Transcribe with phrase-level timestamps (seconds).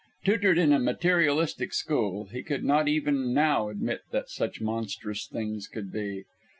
[0.25, 5.67] Tutored in a materialistic school, he could not even now admit that such monstrous things
[5.67, 6.23] could be.